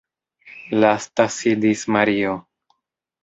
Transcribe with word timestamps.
Lasta 0.83 1.27
sidis 1.35 1.83
Mario. 1.97 2.33